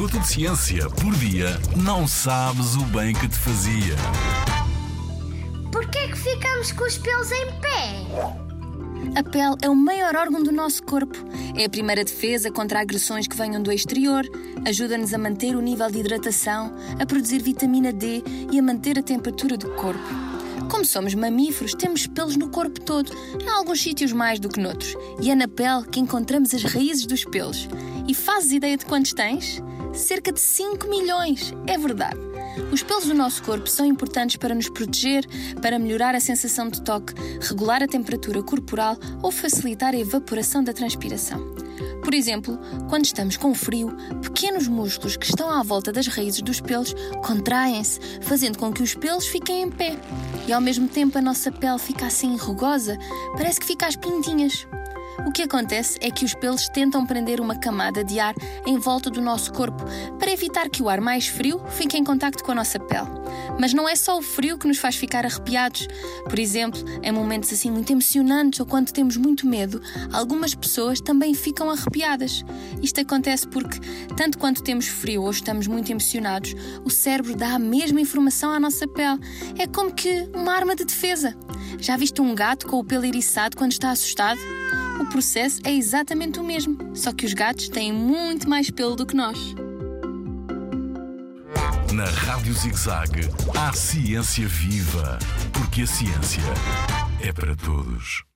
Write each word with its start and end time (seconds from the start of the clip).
minuto 0.00 0.18
de 0.18 0.28
ciência 0.28 0.88
por 0.88 1.14
dia, 1.16 1.60
não 1.76 2.08
sabes 2.08 2.74
o 2.74 2.84
bem 2.84 3.12
que 3.12 3.28
te 3.28 3.36
fazia. 3.36 3.94
Porquê 5.70 5.98
é 5.98 6.08
que 6.08 6.16
ficamos 6.16 6.72
com 6.72 6.84
os 6.84 6.96
pelos 6.96 7.30
em 7.30 7.46
pé? 7.60 8.06
A 9.14 9.22
pele 9.22 9.56
é 9.60 9.68
o 9.68 9.76
maior 9.76 10.16
órgão 10.16 10.42
do 10.42 10.50
nosso 10.50 10.82
corpo. 10.84 11.18
É 11.54 11.66
a 11.66 11.68
primeira 11.68 12.02
defesa 12.02 12.50
contra 12.50 12.80
agressões 12.80 13.26
que 13.26 13.36
venham 13.36 13.62
do 13.62 13.70
exterior, 13.70 14.24
ajuda-nos 14.66 15.12
a 15.12 15.18
manter 15.18 15.54
o 15.54 15.60
nível 15.60 15.90
de 15.90 15.98
hidratação, 15.98 16.72
a 16.98 17.04
produzir 17.04 17.42
vitamina 17.42 17.92
D 17.92 18.24
e 18.50 18.58
a 18.58 18.62
manter 18.62 18.98
a 18.98 19.02
temperatura 19.02 19.58
do 19.58 19.68
corpo. 19.72 20.08
Como 20.70 20.82
somos 20.82 21.14
mamíferos, 21.14 21.74
temos 21.74 22.06
pelos 22.06 22.36
no 22.38 22.48
corpo 22.48 22.80
todo, 22.80 23.12
em 23.38 23.48
alguns 23.50 23.82
sítios 23.82 24.14
mais 24.14 24.40
do 24.40 24.48
que 24.48 24.60
noutros, 24.60 24.94
e 25.20 25.30
é 25.30 25.34
na 25.34 25.46
pele 25.46 25.84
que 25.92 26.00
encontramos 26.00 26.54
as 26.54 26.62
raízes 26.62 27.04
dos 27.04 27.22
pelos. 27.26 27.68
E 28.08 28.14
fazes 28.14 28.52
ideia 28.52 28.78
de 28.78 28.86
quantos 28.86 29.12
tens? 29.12 29.62
Cerca 29.92 30.32
de 30.32 30.40
5 30.40 30.88
milhões! 30.88 31.52
É 31.66 31.76
verdade! 31.76 32.18
Os 32.72 32.82
pelos 32.82 33.06
do 33.06 33.14
nosso 33.14 33.42
corpo 33.42 33.68
são 33.68 33.84
importantes 33.84 34.36
para 34.36 34.54
nos 34.54 34.68
proteger, 34.68 35.24
para 35.60 35.78
melhorar 35.78 36.14
a 36.14 36.20
sensação 36.20 36.68
de 36.68 36.82
toque, 36.82 37.14
regular 37.40 37.82
a 37.82 37.88
temperatura 37.88 38.42
corporal 38.42 38.96
ou 39.22 39.30
facilitar 39.30 39.94
a 39.94 39.98
evaporação 39.98 40.62
da 40.62 40.72
transpiração. 40.72 41.54
Por 42.02 42.14
exemplo, 42.14 42.58
quando 42.88 43.04
estamos 43.04 43.36
com 43.36 43.54
frio, 43.54 43.94
pequenos 44.22 44.66
músculos 44.66 45.16
que 45.16 45.26
estão 45.26 45.50
à 45.50 45.62
volta 45.62 45.92
das 45.92 46.06
raízes 46.06 46.42
dos 46.42 46.60
pelos 46.60 46.94
contraem-se, 47.24 48.00
fazendo 48.22 48.58
com 48.58 48.72
que 48.72 48.82
os 48.82 48.94
pelos 48.94 49.26
fiquem 49.26 49.62
em 49.62 49.70
pé. 49.70 49.96
E 50.48 50.52
ao 50.52 50.60
mesmo 50.60 50.88
tempo 50.88 51.18
a 51.18 51.22
nossa 51.22 51.52
pele 51.52 51.78
fica 51.78 52.06
assim 52.06 52.36
rugosa, 52.36 52.98
parece 53.36 53.60
que 53.60 53.66
fica 53.66 53.86
às 53.86 53.96
pintinhas. 53.96 54.66
O 55.26 55.32
que 55.32 55.42
acontece 55.42 55.98
é 56.00 56.10
que 56.10 56.24
os 56.24 56.34
pelos 56.34 56.68
tentam 56.68 57.04
prender 57.04 57.40
uma 57.40 57.58
camada 57.58 58.02
de 58.02 58.18
ar 58.18 58.34
em 58.66 58.78
volta 58.78 59.10
do 59.10 59.20
nosso 59.20 59.52
corpo 59.52 59.84
para 60.18 60.30
evitar 60.30 60.68
que 60.68 60.82
o 60.82 60.88
ar 60.88 61.00
mais 61.00 61.28
frio 61.28 61.60
fique 61.68 61.96
em 61.96 62.04
contacto 62.04 62.42
com 62.42 62.52
a 62.52 62.54
nossa 62.54 62.78
pele. 62.78 63.08
Mas 63.58 63.74
não 63.74 63.88
é 63.88 63.94
só 63.94 64.18
o 64.18 64.22
frio 64.22 64.58
que 64.58 64.66
nos 64.66 64.78
faz 64.78 64.96
ficar 64.96 65.26
arrepiados. 65.26 65.86
Por 66.24 66.38
exemplo, 66.38 66.80
em 67.02 67.12
momentos 67.12 67.52
assim 67.52 67.70
muito 67.70 67.92
emocionantes 67.92 68.60
ou 68.60 68.66
quando 68.66 68.92
temos 68.92 69.16
muito 69.16 69.46
medo, 69.46 69.80
algumas 70.12 70.54
pessoas 70.54 71.00
também 71.00 71.34
ficam 71.34 71.70
arrepiadas. 71.70 72.44
Isto 72.82 73.00
acontece 73.00 73.46
porque, 73.46 73.78
tanto 74.16 74.38
quando 74.38 74.62
temos 74.62 74.86
frio 74.86 75.22
ou 75.22 75.30
estamos 75.30 75.66
muito 75.66 75.90
emocionados, 75.90 76.54
o 76.84 76.90
cérebro 76.90 77.36
dá 77.36 77.54
a 77.54 77.58
mesma 77.58 78.00
informação 78.00 78.50
à 78.50 78.58
nossa 78.58 78.88
pele. 78.88 79.20
É 79.58 79.66
como 79.66 79.92
que 79.92 80.28
uma 80.34 80.52
arma 80.52 80.74
de 80.74 80.84
defesa. 80.84 81.36
Já 81.78 81.96
viste 81.96 82.20
um 82.20 82.34
gato 82.34 82.66
com 82.66 82.78
o 82.78 82.84
pelo 82.84 83.04
eriçado 83.04 83.56
quando 83.56 83.72
está 83.72 83.90
assustado? 83.90 84.40
O 85.00 85.06
processo 85.06 85.62
é 85.64 85.72
exatamente 85.72 86.38
o 86.38 86.44
mesmo, 86.44 86.76
só 86.94 87.10
que 87.10 87.24
os 87.24 87.32
gatos 87.32 87.70
têm 87.70 87.90
muito 87.90 88.46
mais 88.46 88.70
pelo 88.70 88.94
do 88.94 89.06
que 89.06 89.16
nós. 89.16 89.38
Na 91.94 92.04
Rádio 92.04 92.52
ZigZag, 92.52 93.22
há 93.56 93.72
ciência 93.72 94.46
viva, 94.46 95.18
porque 95.54 95.82
a 95.82 95.86
ciência 95.86 96.42
é 97.18 97.32
para 97.32 97.56
todos. 97.56 98.29